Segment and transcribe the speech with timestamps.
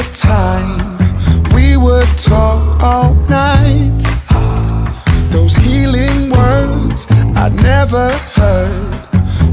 [0.00, 0.96] the time
[1.54, 4.00] we would talk all night.
[5.30, 8.90] Those healing words I'd never heard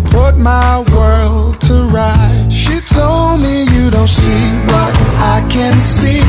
[0.09, 2.49] put my world to right.
[2.49, 4.91] She told me you don't see what
[5.35, 6.21] I can see.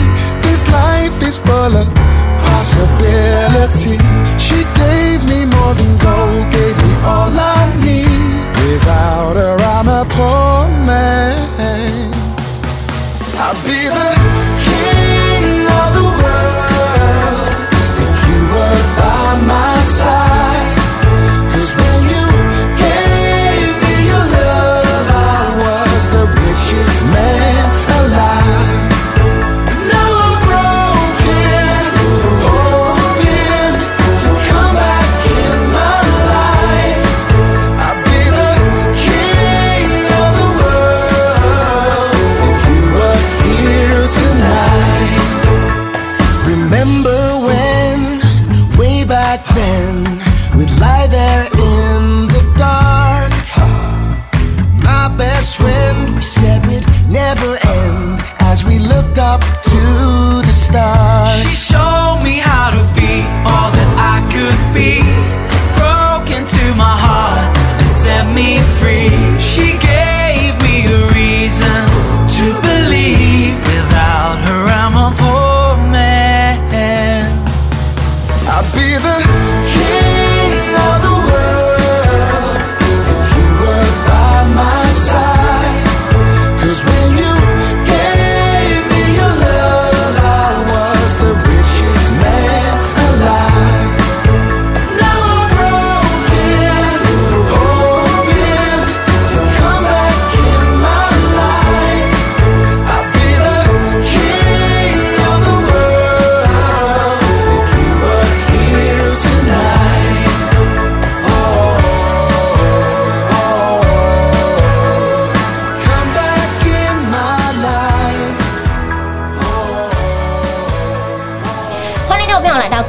[0.43, 1.87] This life is full of
[2.49, 3.99] possibility.
[57.35, 59.81] never end as we looked up to
[60.49, 61.68] the stars.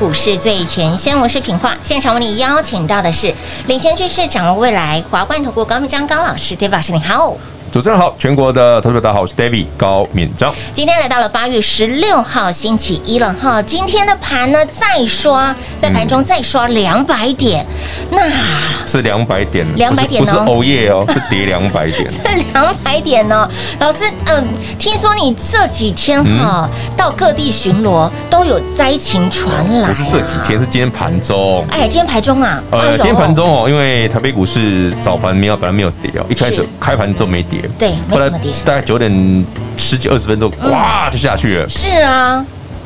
[0.10, 1.78] 股市最前线，我是品化。
[1.84, 3.32] 现场为你邀请到的是
[3.68, 7.38] 领先趋势、掌握未来华冠投顾高明章高老师，David 老师，你好。
[7.72, 10.52] 主持人好，全国的投资者大家好，我是 David 高敏章。
[10.74, 17.64] 今天来到了八月十六号星期一了哈，今天的盘呢再刷，在盘中再刷两百点，
[18.12, 22.18] 嗯、那是两百点，两百点、哦、不是欧耶哦， 是跌两百点， 是
[22.52, 23.48] 两百点哦。
[23.80, 24.44] 老师，嗯、呃，
[24.80, 31.64] 听说你这几天哈、嗯、到各地巡逻都有灾情传来、啊，不是这几天，是今天盘中。
[31.70, 37.59] 哎，今天盘中啊，呃，今天盘中哦，因为台北股市早盘没有，本来没有跌哦，一开始开盘之后没跌。
[37.78, 39.46] 对，后来大概九点
[39.78, 41.68] 十几二十分钟，哇，就下去了。
[41.70, 42.46] 是啊，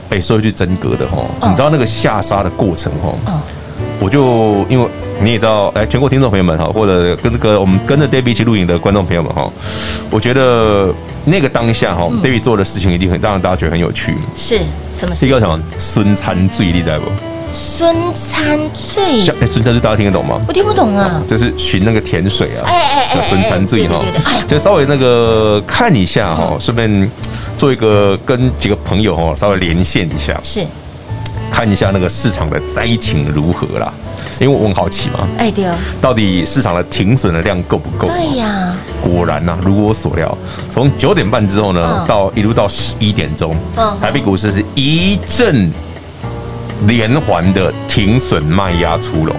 [0.10, 3.42] 哎，说一句真格的哈，你知道那个下杀的过程哈？
[4.00, 4.88] 我就因为
[5.22, 9.50] 你也知道，哎，全国听众朋友们哈，或者跟那个我们跟着 David 一起录影的观众朋友们哈，
[10.10, 10.94] 我觉得
[11.26, 14.16] 那个当下哈，David 做的事情一定很让大家觉得很有趣。
[14.36, 14.58] 是
[14.94, 15.22] 什么事？
[15.22, 15.58] 第一个什么？
[15.78, 17.06] 孙餐最厉害不？
[17.54, 19.04] 孙餐醉，
[19.40, 20.42] 哎，孙餐醉大家听得懂吗？
[20.48, 24.04] 我听不懂啊，就是寻那个甜水啊，哎哎哎，孙餐醉哈，
[24.48, 27.12] 就稍微那个看一下哈，顺便
[27.56, 30.66] 做一个跟几个朋友哈稍微连线一下，是。
[31.52, 33.94] 看一下那个市场的灾情如何啦，
[34.40, 38.08] 因为我很好奇嘛，哎对哦，到底市场的停损的量够不够？
[38.08, 40.36] 对呀，果然呐，如我所料，
[40.72, 43.56] 从九点半之后呢，到一路到十一点钟，
[44.02, 45.72] 台北股市是一阵。
[46.88, 49.36] 连环的停损卖压出笼，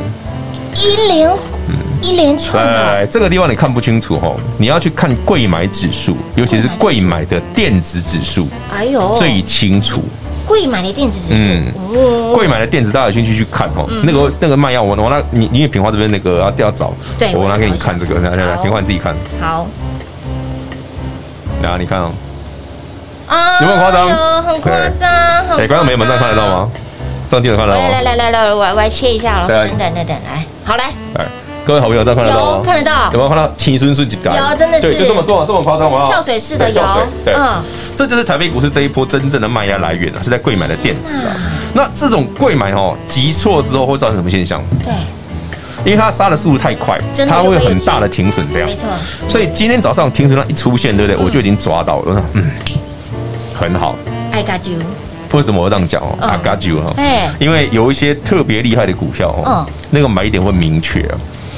[0.76, 1.30] 一连
[1.68, 1.74] 嗯。
[2.02, 9.14] 一连串的，这个地方你看不清楚哈，你要去看柜买指数，尤其是柜买的电子指数，哎呦。
[9.16, 10.02] 最清楚。
[10.46, 19.66] 柜买的电子指数，嗯，柜买的电子大家有兴趣去看哈，那个那个卖压我我拿你你也品花这边那个要要找，对，我拿给你看这个，来来来，平花你自己看，好，
[21.62, 22.10] 来你看哦，
[23.26, 24.08] 啊有没有夸张？
[24.42, 25.10] 很夸张，
[25.56, 26.70] 哎，观众朋友们这样看得到吗？
[27.30, 27.80] 上镜头看到吗？
[27.80, 29.48] 来来来来来，我我来切一下了。
[29.48, 30.92] 等等等等，来，好来。
[31.14, 31.24] 来，
[31.66, 32.62] 各位好朋友，这看得到吗？
[32.64, 34.18] 看得到，有没有看到青春瞬间？
[34.24, 36.06] 有，真的是，对，就这么重，这么夸张吗？
[36.06, 36.82] 跳水式的有，
[37.24, 37.62] 对，嗯，
[37.96, 41.34] 这就是台北股市这一波真正的卖压来源啊，是在柜买的电子啊。
[41.72, 44.62] 那这种柜买哦，急挫之后会造成什么现象？
[44.84, 44.92] 对，
[45.84, 48.88] 因为它杀的速度太快，它会有很大的停损量，没错。
[49.28, 51.24] 所以今天早上停损量一出现，对不对？
[51.24, 52.50] 我就已经抓到了，嗯，
[53.58, 53.96] 很好。
[54.32, 54.78] I got you。
[55.34, 56.94] 为什么我这样讲哦？I got you 哈，
[57.40, 61.00] 因为有一些特别厉害的股票哦，那个买点会明确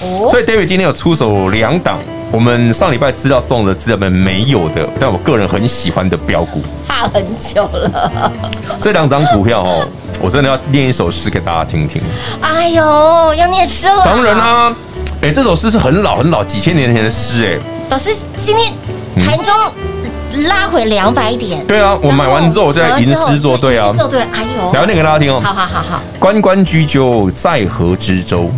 [0.00, 0.26] 哦。
[0.30, 1.98] 所以 David 今天有出手两档，
[2.32, 6.62] 我们上礼拜资料送的资料本没有的，但我个人很喜欢的标股。
[6.88, 8.32] 怕很久了。
[8.80, 9.86] 这两张股票哦，
[10.22, 12.00] 我真的要念一首诗给大家听听。
[12.40, 14.02] 哎呦，要念诗了？
[14.04, 14.74] 当然啦，
[15.20, 17.58] 哎，这首诗是很老很老，几千年前的诗哎。
[17.90, 18.72] 老师，今天
[19.16, 19.52] 盘中。
[20.48, 25.40] 拉回两百点，对啊，我买完之后我再吟诗作对啊，作对，哎呦，聊点给大家听哦。
[25.42, 28.50] 好好好好，关关雎鸠，在河之洲，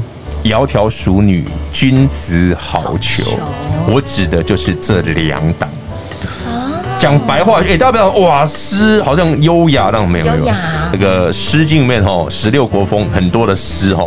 [0.43, 3.22] 窈窕淑女，君子好逑。
[3.87, 5.69] 我指的就是这两档。
[6.99, 10.49] 讲白话，哎，大家不要哇，诗好像优雅，但没有没有。
[10.90, 14.05] 这个《诗经》里面哈，十六国风很多的诗哈，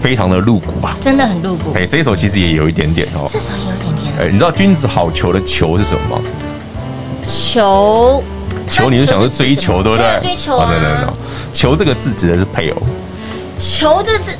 [0.00, 0.96] 非常的露骨啊？
[1.02, 1.72] 真的很露骨。
[1.74, 3.28] 哎，这一首其实也有一点点哦。
[3.28, 3.93] 这首有点。
[4.18, 6.22] 哎，你知道“君子好逑”的“逑”是什么吗？
[7.24, 8.22] 求
[8.70, 10.18] 求，你是想说追求对不对？
[10.20, 10.68] 追求啊！
[10.68, 11.06] 对对对，
[11.52, 12.82] 求这个字指的是配偶。
[13.58, 14.30] 求这个字，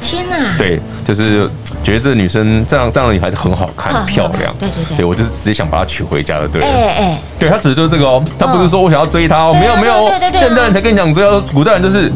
[0.00, 0.56] 天哪！
[0.56, 1.48] 对，就是
[1.82, 4.54] 觉得这个女生这样这样的女孩子很好看、漂亮。
[4.58, 6.62] 对对对，对我就是直接想把她娶回家的，对。
[6.62, 12.10] 哎哎，对他指的就是这个哦，他不是说我想要追她哦，没有没有，现代人才跟你讲追，古代人就是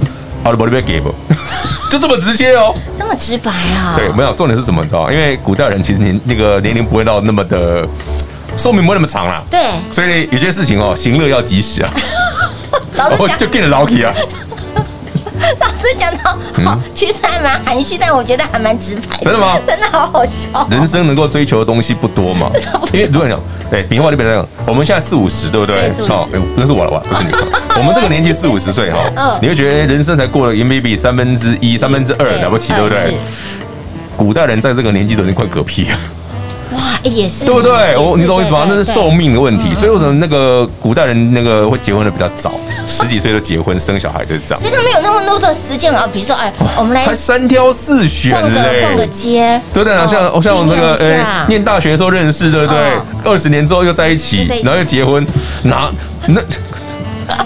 [0.49, 1.15] 好的，不要给不，
[1.93, 3.93] 就这么直接哦，这么直白啊？
[3.97, 5.13] 对，没有重点是怎么着？
[5.13, 7.87] 因为古代人其实年那个年龄不会到那么的。
[8.57, 9.61] 寿命不会那么长啦，对，
[9.93, 11.93] 所以有些事情哦，行乐要及时啊，
[12.97, 13.09] 老
[13.39, 14.13] 就变得老气啊。
[15.79, 19.17] 老师讲到好，其实还蛮含蓄，但我觉得还蛮直白。
[19.23, 19.57] 真的吗？
[19.65, 20.67] 真的好好笑。
[20.69, 22.51] 人生能够追求的东西不多嘛，
[22.93, 23.41] 因为如果你讲，
[23.71, 25.93] 对，比方说这边这样，我们现在四五十，对不对？
[26.09, 27.01] 好，那是我了吧？
[27.09, 27.31] 不是你。
[27.79, 33.17] 我们这个年纪四五十岁哈，你会觉得人生才过了 maybe 三分之一、三分之二了不起，对不对？
[34.17, 35.97] 古代人在这个年纪都已经快嗝屁了。
[36.73, 37.97] 哇，也是对不对？
[37.97, 38.67] 我你懂我意思吗？
[38.69, 42.53] 那是寿命的问题，所以为什么那个古代人那个会结婚的比较早，
[42.87, 44.61] 十几岁就结婚生小孩就是这样。
[44.61, 52.79] 所以他们有那么多的时间啊，比如说哎，我们来还三挑四选，逛个逛个街，对对啊，像我像我那个哎，念大学的时候认识，对不对？
[53.25, 55.27] 二十年之后又在一起，然后又结婚，
[55.63, 55.91] 那
[56.27, 56.41] 那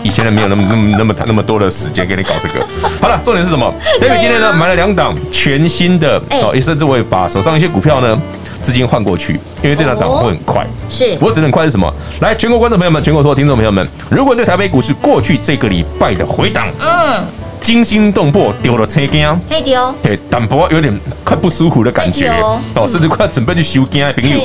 [0.02, 2.66] 以前人没有那么那么那么那么多的时间给你搞这个。
[3.00, 8.18] 好了，重点是什么？David 今天呢买了两档全新的哦，也甚至我也把手上一些股票呢。
[8.62, 10.66] 资金换过去，因为这两档会很快。
[10.88, 11.92] 是，不过只能快是什么？
[12.20, 17.24] 来，全国观众朋友们，全国所有听众朋友们，如果对台北股市过去这个礼拜的回档，嗯，
[17.60, 24.38] 惊心动魄，丢了车惊，嘿丢，嘿，但不过有点快不舒服的感觉，哦，甚至快准备去收惊的朋友，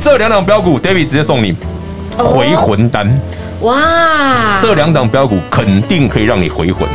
[0.00, 1.54] 这两档标股，David 直接送你
[2.16, 3.20] 回魂单，
[3.60, 6.88] 哇，这两档标股肯定可以让你回魂。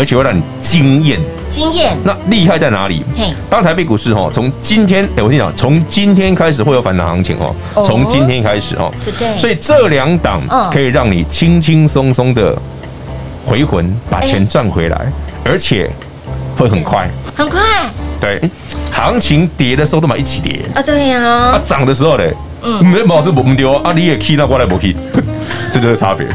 [0.00, 1.20] 而且会让你惊艳，
[1.50, 1.94] 惊艳。
[2.02, 3.04] 那厉害在哪里？
[3.14, 7.54] 嘿，当台北股市哈，从今天，哎，我跟你讲，从今天开始会有反弹行情哦。
[7.84, 8.90] 从今天开始哦，
[9.36, 10.40] 所以这两档
[10.72, 12.56] 可以让你轻轻松松的
[13.44, 15.12] 回魂，把钱赚回来，
[15.44, 15.90] 而且
[16.56, 17.06] 会很快，
[17.36, 17.60] 很快。
[18.18, 18.40] 对，
[18.90, 21.22] 行情跌的时候都嘛一起跌啊，对呀。
[21.22, 22.32] 啊，涨的时候嘞，
[22.62, 24.96] 嗯，没毛是不丢啊，你也 key 那过来不 key，
[25.70, 26.26] 这就是差别。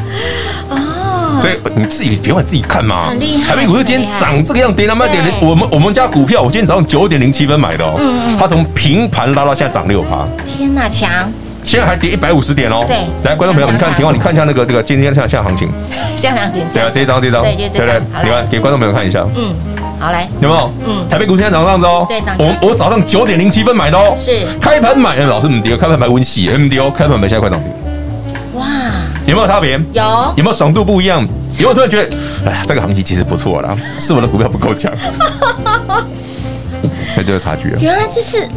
[1.40, 3.52] 所以你自己别管自己看嘛，很厉害。
[3.52, 5.24] 台北股市今天涨这个样，跌那么点。
[5.42, 8.00] 我们我们家股票，我今天早上九点零七分买的哦，
[8.40, 10.28] 它从平盘拉到现在涨六趴。
[10.46, 11.32] 天哪，强！
[11.64, 12.84] 现在还跌一百五十点哦。
[12.88, 15.68] 对，来，观众朋友，你看，平话，你看一下那个这个今天现在行情。
[16.16, 16.64] 现在行情。
[16.72, 17.42] 对啊，这一张这一张。
[17.42, 18.02] 对，对对。
[18.24, 19.26] 你看，给观众朋友看一下。
[19.36, 19.52] 嗯，
[20.00, 20.30] 好来。
[20.40, 20.72] 有没有？
[20.86, 21.10] 嗯。
[21.10, 22.06] 台北股市现在涨这样子哦。
[22.08, 22.36] 对，涨。
[22.38, 24.14] 我我早上九点零七分买的哦。
[24.16, 24.46] 是。
[24.62, 27.72] 开盘买，老师唔跌，开盘买温喜 M D O，开盘买现在快涨停。
[29.26, 29.30] 哇。
[29.30, 29.80] 有没有差别？
[29.94, 30.04] 有，
[30.38, 31.22] 有没有爽度不一样？
[31.60, 32.16] 有没有突然觉得，
[32.46, 34.92] 哎呀，这个行情其实不错啦，是我的股票不够强，
[37.16, 37.80] 那就是差距了。
[37.80, 38.48] 原来这是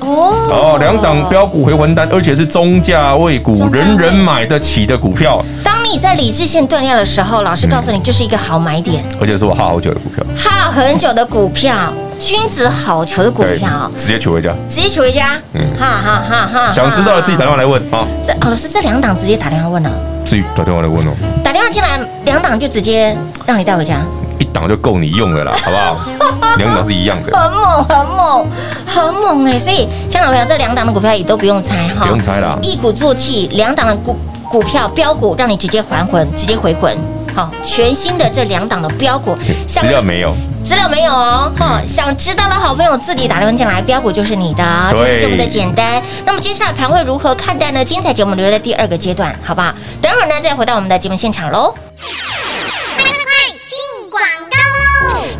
[0.00, 5.44] 哦哦，两档标股回魂单，而且是中价位股，人人买得起的股票。
[5.62, 11.92] 当你在理智线断掉的时候，老师告诉你，就是一个好买点，而且是我耗好久的股票，耗很久的股票。
[12.16, 15.32] 君子好逑的股票，直接取回家，直接取回家。
[15.52, 16.72] 嗯，哈哈哈哈。
[16.72, 18.06] 想知道的自己打电话来问啊。
[18.24, 19.90] 这哦，老师这两档直接打电话问了。
[20.24, 21.12] 至于打电话来问哦。
[21.42, 23.16] 打电话进来，两档就直接
[23.46, 24.00] 让你带回家。
[24.38, 26.56] 一档就够你用了啦， 好不好？
[26.56, 27.38] 两档是一样的。
[27.38, 28.46] 很猛，很猛，
[28.86, 29.58] 很猛哎！
[29.58, 32.58] 所以，香港朋友，这两档的股票也都不用猜哈，不用猜啦。
[32.62, 34.16] 一鼓作气，两档的股
[34.48, 36.96] 股票标股，让你直接还魂，直接回魂。
[37.34, 40.34] 好，全新的这两档的标股，资料没有。
[40.64, 41.52] 资料没有哦。
[41.58, 46.02] 哼，想知道的好朋友自己打电话进来，标股就是你的，就是这么的简单。
[46.24, 47.84] 那么接下来盘会如何看待呢？
[47.84, 49.74] 精彩节目留在第二个阶段，好不好？
[50.00, 51.74] 等会儿呢，再回到我们的节目现场喽。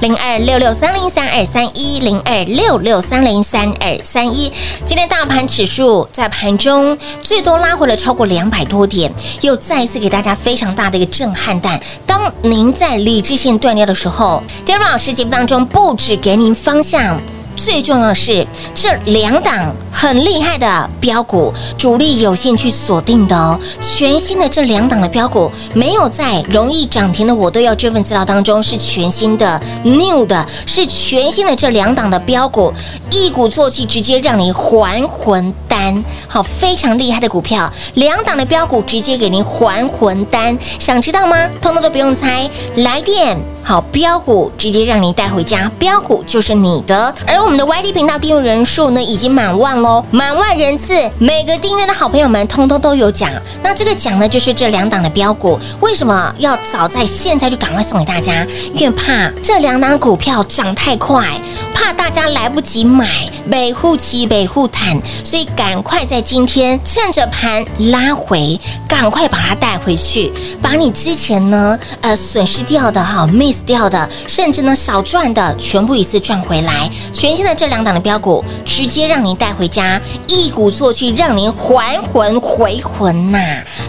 [0.05, 4.53] 零二六六三零三二三一零二六六三零三二三一，
[4.85, 11.81] 今天大盘指数在盘中最多拉回了超过两百多点，又再一次给大家非常大的一个震撼弹。
[12.05, 17.19] 当您在理智线断掉的时候，杰伦老师节目当中不止给您方向。
[17.57, 23.59] 最重要的是，这两档很厉害的标股，主力有兴趣锁定的哦。
[23.81, 32.73] 全新的这两档的标股，没有在容易涨停的我都要这份资料当中，是全新的 new 的，是全新的这两档的标股，
[33.11, 36.05] 一鼓作气，直接让你还魂丹。
[36.29, 40.57] 好，非常厉害的股票，两档的标股直接给您还魂丹。
[40.79, 41.49] 想知道吗？
[41.61, 43.54] 通通都不用猜，来电。
[43.67, 47.13] 好，标股直接让您带回家，标股就是你的。
[47.27, 53.31] 而我们的 YT 频道订阅人数呢，已经满万喽，满万人次，每个订阅的好朋友们，通通都有奖。
[53.63, 55.59] 那这个奖呢，就是这两档的标股。
[55.81, 58.47] 为什么要早在现在就赶快送给大家？
[58.75, 61.27] 因为怕这两档股票涨太快，
[61.73, 63.09] 怕大家来不及买，
[63.51, 70.31] 北护期北护坦，所以赶快在今天趁着盘拉回，赶快把它带回去，
[70.61, 76.91] 把你之前呢，呃，损失掉的哈死掉的，甚至呢少赚的，全部一次赚回来。
[77.13, 83.39] 全新的这两档的标股，直接让您带回家，一鼓作气，让您还魂回魂呐、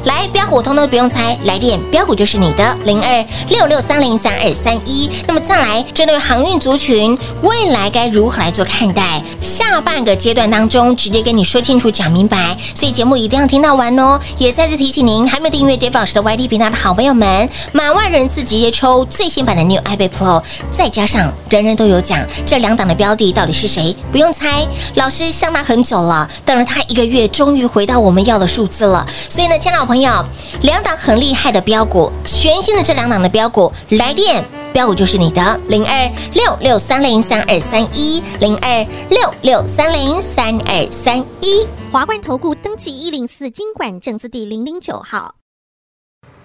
[0.04, 5.10] 来，标股通通不用猜，来电标股就是你的零二六六三零三二三一。
[5.26, 9.24] 那么再来，针对航运族群，未来该如何来做看待？
[9.42, 12.56] 下半个阶段当中，直接跟你说清楚、讲明白。
[12.76, 14.20] 所以节目一定要听到完哦！
[14.38, 19.55] 也再次提醒您，还没有订阅 Dave 老师的 YT 频道的好朋友们，满万人次直接抽最新版。
[19.56, 23.96] 的 New iPad Pro，再加上人人都有奖，这两档的标的到底是谁？
[24.12, 29.06] 不用猜，老师相他很久了，等了他一个月，终于回到我们要的数字了。
[29.30, 30.24] 所以呢，亲爱的朋友，
[30.62, 34.44] 两档很厉害的标股，全新的这两档的标股，来电
[34.74, 45.36] 标股就是你的零二六六三零三二三一零二六六三零三二三一华冠投顾登记一零四金管证字第零零九号，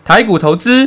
[0.05, 0.87] 台股投资。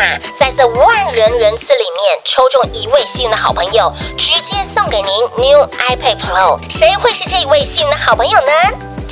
[0.39, 6.57] 在这万人人次里面抽中一位幸运的好朋友，直接送给您 New iPad Pro。
[6.77, 8.53] 谁会是这一位幸运的好朋友呢？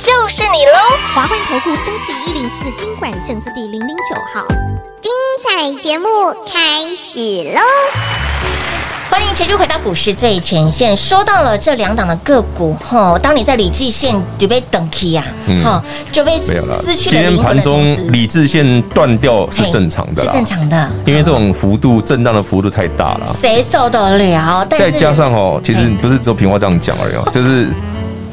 [0.02, 0.72] 就是你喽！
[1.14, 4.46] 华冠投顾登记一零四经管证字第零零九号，
[5.02, 6.08] 精彩节目
[6.46, 7.60] 开始喽！
[9.10, 10.96] 欢迎持续回到股市最前线。
[10.96, 15.24] 说到了这两档的个股，哈，当你在理智线就被等起呀，
[15.64, 16.80] 哈，就被失去了。
[16.94, 24.64] 今天盘中理智线断掉是正常的，是正常的，因为这种幅度震荡的幅度太大了，谁受得了？
[24.70, 27.66] 再加上哦，其实不是只有平话这样讲而已， 就是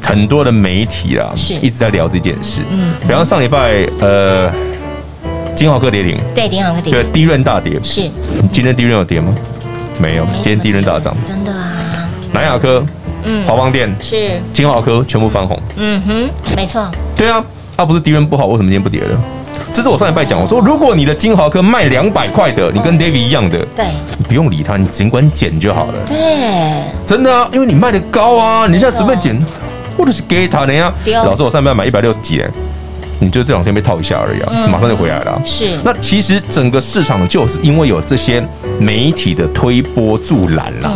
[0.03, 2.61] 很多的媒体啊，一直在聊这件事。
[2.69, 4.51] 嗯，比方上礼拜，呃，
[5.55, 8.07] 金豪科跌停，对，金豪科跌停，对，低润大跌，是。
[8.53, 9.33] 今天低润有跌吗？
[9.99, 12.07] 没有，今天第一轮大涨，真的啊！
[12.31, 12.85] 南亚科、
[13.23, 14.39] 嗯，华邦电是。
[14.53, 17.43] 金豪科全部翻红，嗯哼，没错，对啊，
[17.75, 19.19] 它不是敌人不好，为什么今天不跌了？
[19.73, 23.85] 这是我上礼拜讲，我说如果你的金豪科卖两百块的，你跟 David 一样的，对，
[24.17, 26.15] 你不用理他，你尽管减就好了，对，
[27.05, 29.45] 真的啊，因为你卖的高啊，你现在随便减，
[29.97, 30.91] 或者是给他，人家
[31.23, 32.49] 老师我上礼拜买一百六十几哎，
[33.19, 35.41] 你就这两天被套一下而已啊，马上就回来了。
[35.45, 35.69] 是。
[35.83, 38.43] 那其实整个市场就是因为有这些
[38.79, 40.91] 媒体的推波助澜啦，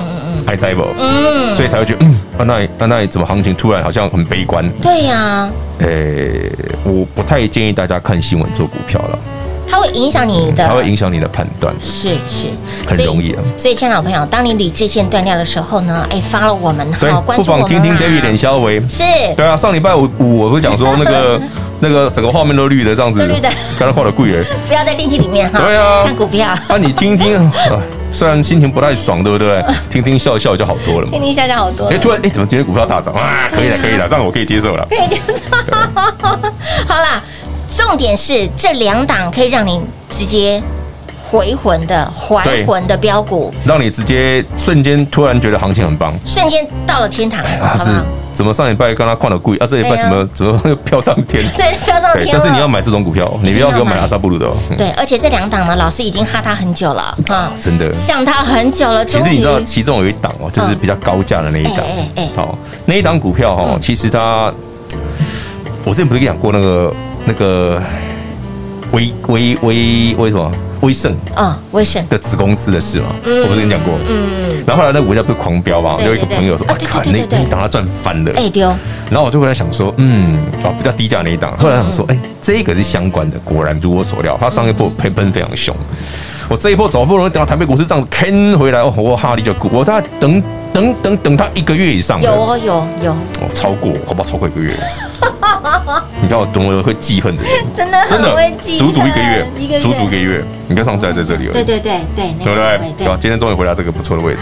[0.45, 0.83] 还在不？
[0.99, 4.67] 嗯，所以才会觉得，嗯，啊那啊那怎么行情突然好像很悲观？
[4.81, 5.49] 对呀。
[5.79, 6.51] 诶，
[6.83, 9.19] 我不太建议大家看新闻做股票了。
[9.67, 12.47] 它会影响你的，它会影响你的判断，是是，
[12.85, 13.41] 很容易啊。
[13.57, 19.03] 所以，亲爱的朋友，当你理智线断掉的时候呢，哎，发了我们，对，不妨听听 David 脸肖维，是，
[19.37, 21.39] 对啊，上礼拜五五我不是讲说那个
[21.81, 27.51] 那个整个画面都绿的这样子，绿的，刚才画的贵人， 不要在电梯里面哈，对啊，看股票啊，你听听 啊，
[28.11, 29.63] 虽然心情不太爽，对不对？
[29.89, 31.87] 听听笑笑就好多了嘛，听听笑笑好多。
[31.87, 33.47] 哎，突然哎，怎么今天股票大涨啊？
[33.49, 35.57] 可以了，可以了，这样我可以接受了，可以接受。
[36.87, 37.21] 好啦。
[37.73, 40.61] 重点是这两档可以让你直接
[41.23, 47.41] 回魂的还魂的飙股，让你直接瞬间突然觉得行情很棒，瞬间到了天堂。
[47.77, 47.91] 是，
[48.33, 49.67] 怎么上礼拜跟他看的贵啊？
[49.67, 51.43] 这礼拜怎么怎么飘上天？
[51.57, 52.29] 对，飘上天。
[52.31, 54.49] 但是你要买这种股票，你不要给我买阿萨布鲁的。
[54.77, 59.05] 对，而且这两档呢，老师已经哈他很久了啊，真的，想他很久了。
[59.05, 61.77] 其实你知道，其中有一档哦，就是比较高价的那一档。
[61.77, 64.51] 哎哎，好，那一档股票哈，其实它，
[65.83, 66.93] 我之前不是跟你讲过那个。
[67.23, 67.79] 那个
[68.91, 70.51] 威威威威什么？
[70.81, 72.03] 威盛啊，威盛。
[72.09, 78.67] 的子公司的事嘛，我不是跟你讲过，嗯，然后后来那股价不是狂飙嘛，有一个朋友说，哇，看那那一档他赚翻了，哎丢，
[79.11, 85.75] 然后我就回来想说，嗯，哦，比较低价那一档，后来想说，哎，这个是相关的，果然如我所料，它上一波喷喷非常凶，
[86.49, 90.41] 我这一波好不容易等到台北股市这样子坑回来，哦，我哈利就股，我大概等
[90.73, 94.29] 等等等他一个月以上，有哦有有，哦超过，好不好？
[94.29, 94.73] 超过一个月。
[96.21, 100.43] 你看我多么会记恨的人，真的真的会记，足足一个月，一个足足一个月。
[100.67, 102.79] 你看上次还在这里对对对对，对不对？
[102.97, 103.17] 对吧？
[103.19, 104.41] 今天终于回到这个不错的位置，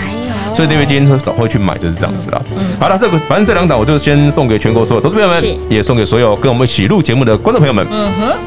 [0.55, 2.41] 所以那位今天早会去买就是这样子啦。
[2.79, 7.85] 好了，这个反正这两档我就先送给全国所有投资朋友们，也送给所有跟我们一起录节目的观众朋友们。
[7.89, 8.37] 嗯哼，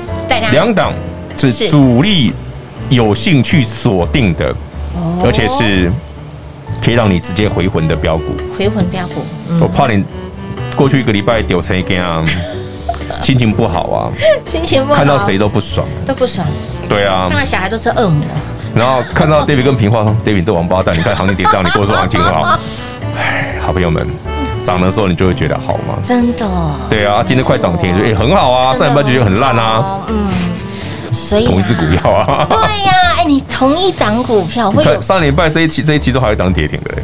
[0.52, 0.92] 两档
[1.36, 2.32] 是主力
[2.88, 4.54] 有兴趣锁定的，
[5.24, 5.90] 而且是
[6.82, 9.22] 可以让你直接回魂的标股，回魂标股。
[9.60, 10.04] 我怕你。
[10.74, 12.26] 过去一个礼拜丢成一样，
[13.20, 14.08] 心情不好啊，
[14.46, 16.46] 心情不好，看到谁都不爽，都不爽。
[16.88, 18.24] 对啊，看到小孩都是恶魔。
[18.74, 22.58] 然后看到 David 跟平话说：“David 这王八蛋，你看行情跌涨，你跟我说行情好。
[23.20, 24.04] ”哎，好朋友们，
[24.64, 25.98] 涨的时候你就会觉得好吗？
[26.02, 26.48] 真的。
[26.88, 30.00] 对啊，今天快涨停，就哎很好啊，上礼拜就觉得很烂啊。
[30.08, 30.26] 嗯，
[31.12, 32.46] 所以同一只股票啊。
[32.48, 37.02] 对呀，哎，你同一档股票会有上礼拜这一期这一期都还有一档跌停的嘞。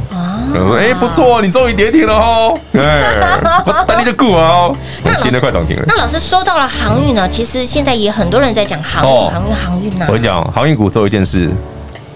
[0.54, 2.58] 我说：“哎，不错，你终于跌停了哦！
[2.72, 3.04] 哎，
[3.66, 4.70] 我带你就顾啊！
[5.04, 5.84] 那今天快涨停了。
[5.86, 7.28] 那老师说到了航运呢？
[7.28, 10.06] 其实现在也很多人在讲航运，航运，航运呢。
[10.08, 11.50] 我跟你讲，航运股做一件事，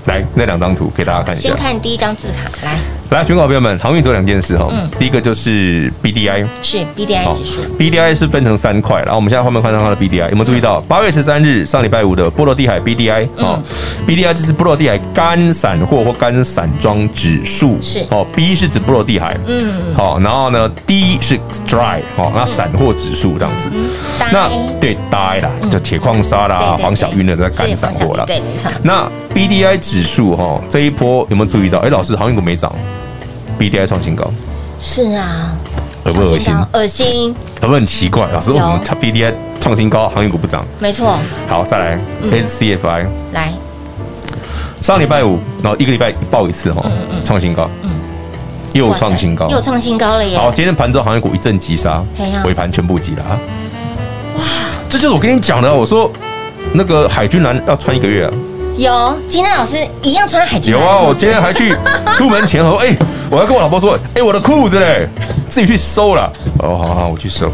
[0.06, 1.48] 来那两张图给大家看一下。
[1.50, 2.78] 先看第一张字卡，来。”
[3.14, 4.68] 来，全国朋友们，航运做两件事哈。
[4.70, 4.88] 嗯。
[4.98, 7.60] 第一个就是 B D I，是 B D I 指数。
[7.76, 10.80] B D I 是分成三块，然后我们现在画面看到它的 B D I，有没有注意到？
[10.82, 13.62] 八月十三日上礼拜五的波罗的海 B D I 啊
[14.06, 17.76] ，B D I 就是波罗的海干散货或干散装指数。
[17.82, 18.04] 是。
[18.10, 19.36] 哦，B 是指波罗的海。
[19.46, 19.94] 嗯。
[19.96, 23.70] 好，然后呢，D 是 dry，哦，那散货指数这样子。
[24.32, 24.48] 那
[24.80, 28.24] 对，dry 啦，就铁矿砂啦、黄小玉的在干散货啦。
[28.26, 28.70] 对，没错。
[28.82, 31.78] 那 B D I 指数哈，这一波有没有注意到？
[31.80, 32.72] 哎，老师，航运股没涨。
[33.62, 34.28] B D I 创新高，
[34.80, 35.56] 是啊，
[36.02, 36.52] 恶不恶心？
[36.72, 38.26] 恶心，有没有很奇怪？
[38.32, 40.66] 老师为什么 B D I 创新高，航运股不涨？
[40.80, 41.16] 没错。
[41.46, 41.96] 好，再来
[42.32, 43.52] S C F I，来，
[44.80, 46.84] 上礼拜五，然后一个礼拜报一次哈，
[47.24, 47.90] 创新高，嗯，
[48.72, 50.36] 又创新高，又创新高了耶。
[50.36, 52.02] 好，今天盘中航运股一阵急杀，
[52.44, 53.38] 尾盘全部急了啊！
[54.38, 54.42] 哇，
[54.88, 56.10] 这就是我跟你讲的，我说
[56.72, 58.32] 那个海军蓝要穿一个月啊。
[58.76, 60.82] 有，今天老师一样穿海军蓝。
[60.82, 61.72] 有啊，我今天还去
[62.12, 62.96] 出门前和，哎。
[63.32, 65.08] 我要跟我老婆说，哎、欸，我的裤子嘞，
[65.48, 66.30] 自己去收了。
[66.58, 67.50] 哦，好好，我去收。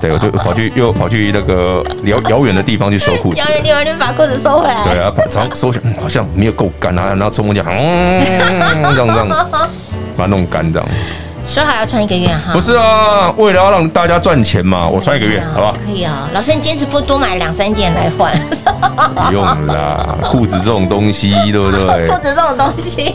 [0.00, 3.38] 对，我就跑去又跑去那个遥遥远的地方去收裤子。
[3.40, 4.82] 遥远地方就把裤子收回来。
[4.84, 8.24] 对啊，把然后收起来，好像没有够干啊，然后冲过去嗯，
[8.96, 9.28] 这样这样，
[10.16, 10.88] 把它弄干这样。
[11.44, 12.52] 说好要穿一个月哈？
[12.52, 15.72] 不是啊，为了要让大家赚钱嘛，我穿一个月，好不好？
[15.72, 18.32] 可以啊，老师，你坚持不多买两三件来换？
[19.28, 22.06] 不用啦，裤子这种东西，对不对？
[22.08, 23.14] 裤子这种东西，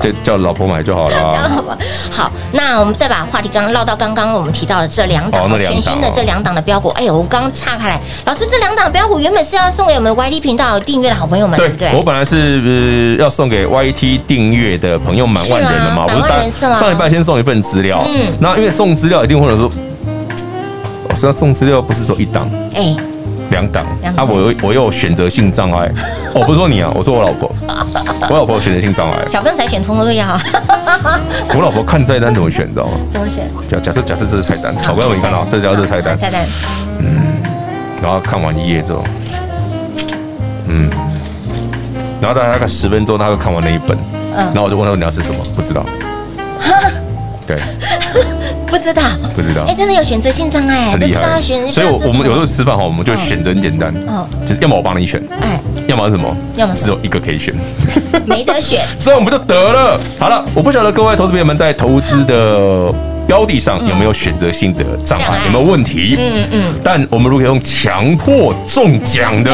[0.00, 1.16] 就叫老婆买就好了。
[1.32, 1.78] 叫老婆。
[2.10, 6.90] 好，那我们再把话题刚刚绕到刚刚我们提到的这两档全新的这两档的标股。
[6.90, 11.92] 哎呦，我刚刚岔开来，老师，这两档标股原本是要送给我们 YT 频道订阅的好朋友们，对不对？
[11.94, 16.28] 我本来是要送给 YT 订阅的朋友满万人的嘛，我是
[16.60, 17.59] 单上礼拜先送一份。
[17.62, 19.70] 资料，嗯，那因为送资料一定会有说，
[21.08, 22.94] 我是要送资料，不是说一档，哎，
[23.50, 23.84] 两档，
[24.16, 25.90] 啊，我我又有选择性障碍，
[26.34, 27.50] 我 不是说你啊，我说我老婆，
[28.28, 30.26] 我老婆有选择性障碍，小朋友才选通通都要，
[31.54, 32.92] 我老婆看菜单怎么选，你知道吗？
[33.10, 33.48] 怎么选？
[33.68, 36.46] 假假设假设这是菜单，好，不要你看到，这叫这是菜单，菜单，
[36.98, 37.42] 嗯，
[38.02, 39.04] 然后看完一页之后，
[40.68, 40.88] 嗯，
[42.20, 43.96] 然后大概大概十分钟，他会看完那一本，
[44.36, 45.84] 嗯，然后我就问他你要吃什么，不知道，
[47.46, 47.56] 对。
[48.66, 49.02] 不知道，
[49.34, 51.40] 不知道，哎，真的有选择性障碍，很厉害。
[51.72, 56.36] 所以，我我们有时候吃饭哈，我们就选择很简单，哦，就是要么我帮你选，哎，要么是什么？
[56.54, 57.52] 要么只有一个可以选，
[58.26, 60.00] 没得选， 这样我们就得了。
[60.20, 62.94] 好了，我不晓得各位投资朋友们在投资的。
[63.30, 65.38] 标的上有没有选择性的障碍？
[65.44, 66.16] 有没有问题？
[66.18, 66.74] 嗯嗯。
[66.82, 69.52] 但我们如果用强迫中奖的，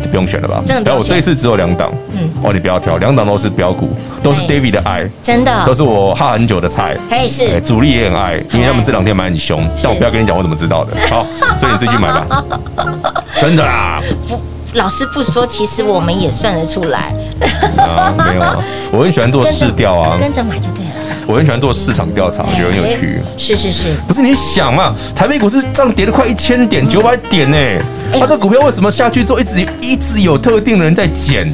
[0.00, 0.62] 就不用选了吧？
[0.64, 0.84] 真的。
[0.84, 3.90] 然后我这一次只有两档，嗯，哦，你不要挑，两档都是标股，
[4.22, 11.26] 都是 David 的爱，真的，都是我哈很久的菜，可以是主力也很爱，因为他们这两天买很凶，但我不要跟你讲我怎么知道的， 好，
[11.58, 12.44] 所以你自己买吧，
[13.40, 14.00] 真的啦。
[14.28, 14.38] 不，
[14.74, 17.12] 老师不说，其实我们也算得出来。
[17.78, 18.56] 啊，没有啊，
[18.92, 20.85] 我很喜欢做试调啊，跟着买就对了。
[21.26, 23.20] 我很喜欢做市场调查，我觉得很有趣。
[23.36, 24.94] 是是是，不是你想嘛？
[25.14, 27.56] 台北股市这样跌了快一千点，九百点呢？
[28.18, 31.52] 它这股票为什么下去之后一直一直有特定的人在捡？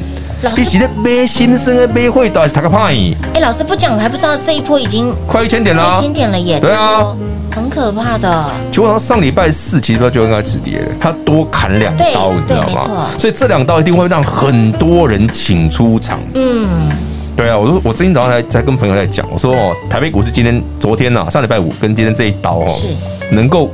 [0.57, 2.93] 你是在买新生的买会到还是他个派？
[3.33, 6.59] 哎，老师不讲，我还不知道这一波已经快一千点了，一千点了耶！
[6.59, 7.15] 对啊，
[7.55, 8.45] 很可怕的。
[8.69, 13.07] 就好像上礼拜四其实就应该止跌了，它多砍两刀，你知道吗？
[13.17, 16.19] 所以这两刀一定会让很多人请出场。
[16.35, 16.91] 嗯。
[17.35, 22.87] 对啊，我说我最近早上才才跟朋友在讲，我说哦，台北股市今天、昨天呐，上礼拜五跟今天这一刀哦，是。
[23.31, 23.71] 能够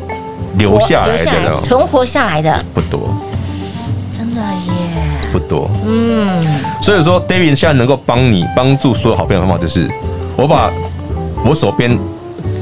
[0.58, 2.64] 留下来的、存活下来的。
[2.74, 3.14] 不多，
[4.12, 4.74] 真的耶，
[5.34, 5.70] 不多。
[5.86, 6.42] 嗯，
[6.82, 9.90] 所以说，David 现在能够帮你帮助所有好朋友的方法，就是
[10.38, 10.72] 我把
[11.44, 11.98] 我手边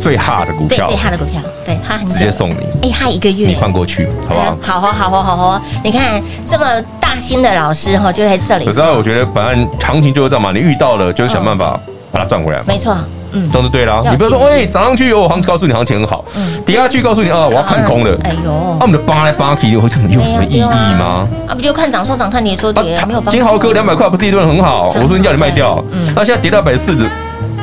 [0.01, 4.57] 最哈的股票，最哈的股票，对，哈很直接送你，哎，哈一个月，你换过去，好不好？
[4.61, 6.65] 好，好，好，好，好，哦，你看这么
[6.99, 7.07] 大。
[7.19, 8.65] 新的老师哈就在这里。
[8.65, 11.79] 可是我觉得本来行情就是这样嘛，你遇到了就是想办法
[12.11, 12.61] 把它赚回来。
[12.67, 12.95] 没错，
[13.31, 14.03] 嗯，这样就对了。
[14.11, 16.23] 你不要说，哎，涨上去有行，告诉你行情很好，
[16.63, 18.15] 跌下去告诉你啊，我要看空了。
[18.23, 21.27] 哎呦，那我们的扒来扒去有什么有什么意义吗？
[21.47, 23.21] 啊，不就看涨说涨，看跌说跌，没有。
[23.21, 24.93] 金豪哥两百块不是一顿很好？
[25.01, 27.03] 我说你叫你卖掉，嗯那现在跌到一百四的，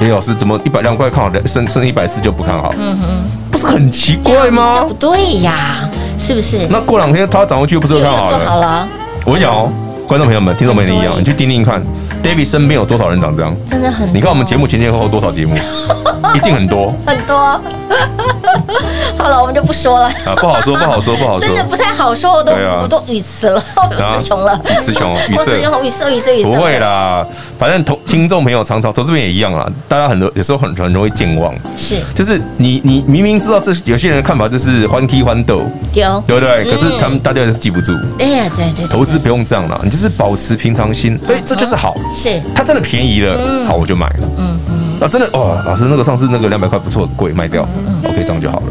[0.01, 2.75] 林老师怎么一百两块看好，剩剩一百四就不看好？
[2.79, 3.07] 嗯哼，
[3.51, 4.85] 不是很奇怪吗？
[4.87, 6.59] 不对呀，是不是？
[6.69, 8.89] 那过两天它涨回去又不是看好了？
[9.25, 9.73] 我跟你讲哦，
[10.07, 11.83] 观众朋友们、听众朋友们一样，你去听听看
[12.25, 13.55] ，David 身边有多少人长这样？
[13.69, 14.13] 真的很。
[14.13, 15.55] 你看我们节目前前后后多少节目，
[16.35, 16.93] 一定很多。
[17.07, 17.61] 很多。
[19.17, 20.07] 好了，我们就不说了。
[20.07, 21.47] 啊，不好说，不好说，不好说。
[21.47, 23.61] 真的不太好说，我都我都语词了，
[24.19, 24.59] 词穷了。
[24.81, 26.45] 词穷，语塞，语塞，语塞，语塞。
[26.45, 27.25] 不会啦，
[27.59, 29.71] 反正同听众朋友常常投这边也一样啦。
[29.87, 31.55] 大家很多有时候很很容易健忘。
[31.77, 31.97] 是。
[32.15, 36.65] 就是你你明明知道这有些人的看法就是欢踢欢斗，丢，对不对？
[36.71, 37.93] 可是他们大家也是记不住。
[38.19, 38.87] 哎呀，对对。
[38.89, 41.19] 投资不用这样啦，你就是保持平常心。
[41.29, 41.95] 哎，这就是好。
[42.15, 42.41] 是。
[42.55, 44.29] 它真的便宜了，好我就买了。
[44.39, 45.01] 嗯嗯。
[45.01, 47.69] 啊，真的哦，老师那个上次那个两百块不错，很贵，卖掉。
[47.87, 48.67] 嗯 OK，这样就好了。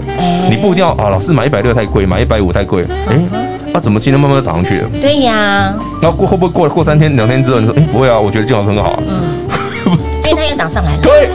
[0.49, 2.85] 你不一定要啊，老师买一百六太贵，买一百五太贵。
[3.07, 3.19] 哎，
[3.73, 4.89] 那怎么今天慢慢涨上去了？
[5.01, 5.73] 对呀。
[6.01, 9.01] 那过会不会过过三天两天之后，你说哎不会啊，我觉得这样很好。
[9.07, 9.37] 嗯。
[10.25, 11.01] 因为它又涨上来了。
[11.01, 11.29] 对。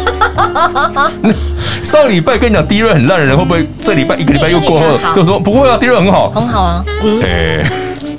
[1.85, 6.31] 上礼拜跟你讲第一轮很烂的人，会不会这礼拜一个礼拜又过后就说不会啊，第一轮很好。
[6.31, 6.85] 很好啊。
[7.03, 7.21] 嗯。
[7.23, 7.69] 哎。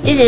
[0.02, 0.24] 就是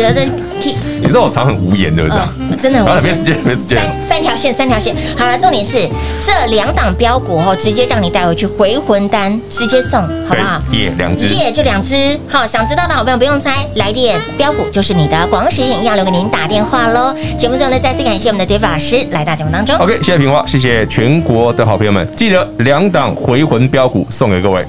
[0.71, 0.79] 在。
[1.01, 2.27] 你知道我常很无言的，这样
[2.61, 2.83] 真的。
[2.85, 3.77] 好了，没时间，没时间。
[3.77, 4.95] 三三条线，三条线。
[5.17, 5.89] 好了，重点是
[6.21, 10.61] 这两档标股哦，直接让你带回去回魂单，直接送，好不好？
[10.71, 12.17] 耶，两只，耶，就两只。
[12.27, 15.27] 好，想知道的好朋友不用猜，来电标股就是你的。
[15.27, 17.13] 广告时间一样留给您打电话喽。
[17.37, 19.75] 节目最后呢，再次感谢我们的 David 老师来到节目当中。
[19.77, 24.65] OK，谢谢平花，谢谢全国的好朋友们，记得两档回魂标股送给各位。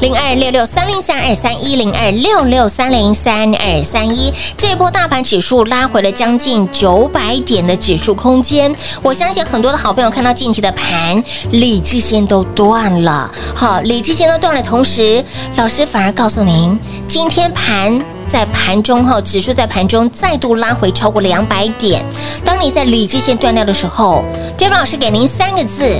[0.00, 13.28] 零二六六三零三二三一零二六六三零三二三一，这一波大盘指数拉回了将近九百点的指数空间，我相信很多的好朋友看到近期的盘，理智线都断了。
[13.56, 15.24] 好，理智线都断了，同时
[15.56, 22.04] 老师反而告诉您，今天盘在盘中哈，指数在盘中再度拉回超过两百点。
[22.44, 24.22] 当你在理智线断掉的时候
[24.56, 25.92] 杰文老师给您三个字，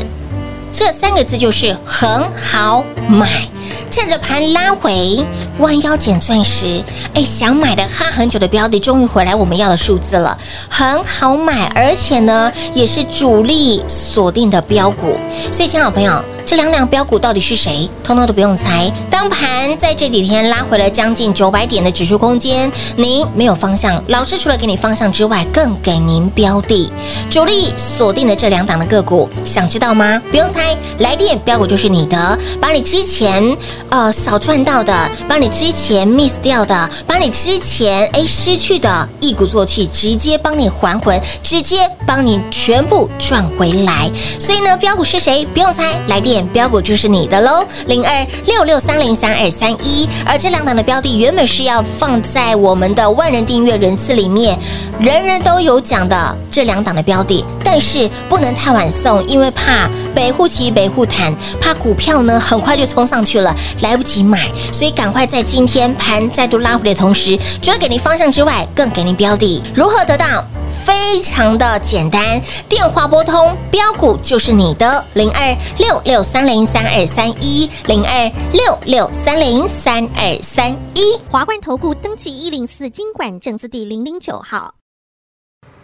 [0.71, 3.49] 这三个字就是很好买。
[3.91, 5.25] 趁着盘拉回，
[5.59, 6.83] 弯腰捡钻石，
[7.15, 10.37] 哎，想买的哈很久的标的，终于回来我们要的数字了，
[10.69, 15.17] 很好买，而且呢，也是主力锁定的标股，
[15.53, 16.23] 所以，亲爱朋友。
[16.49, 17.87] 这两两标股到底是谁？
[18.03, 18.91] 通通都不用猜。
[19.11, 26.91] 当盘在这几天拉回了将近九百点的指数空间，您没有方向，老师除了给你方向之外，更给您标的。
[27.29, 30.19] 主力锁定的这两档的个股，想知道吗？
[30.31, 33.55] 不用猜，来电标股就是你的，把你之前
[33.91, 34.93] 呃少赚到的，
[35.29, 44.11] 把你之前 miss 掉的，把你之前哎失去的一鼓作气，直接帮你还魂，直接帮你全部赚回来。
[44.39, 45.47] 所以呢，标股是谁？
[45.47, 46.47] 不用猜，来电。
[46.49, 47.65] 标，股就是你的喽。
[47.87, 54.59] 零二六六三零三二三一，而这两档的标的原本是要放在我们的万人订阅人次里面，
[54.99, 70.45] 人人都有奖的这两档的标的，但是不能太晚送，因为怕北户期北户谈，怕股票呢很快就冲上去了，来不及买，所以赶快在今天盘再度拉回的同时，除了给您方向之外，更给您标的，如何得到？
[70.69, 84.75] 非常的简单，电话拨通，标股就是你的零二六六三零三二三一零二六六三零三二三一华冠投顾登记一零四经管证字第零零九号，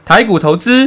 [0.04, 0.86] 台股投资。